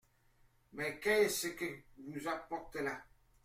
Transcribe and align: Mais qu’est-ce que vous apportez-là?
Mais 0.73 0.99
qu’est-ce 0.99 1.49
que 1.49 1.83
vous 2.07 2.27
apportez-là? 2.27 3.03